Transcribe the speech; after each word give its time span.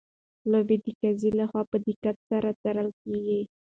لوبه 0.51 0.75
د 0.83 0.85
قاضي 0.99 1.29
لخوا 1.39 1.61
په 1.71 1.77
دقت 1.87 2.17
سره 2.29 2.49
څارل 2.61 2.89
کیږي. 3.01 3.39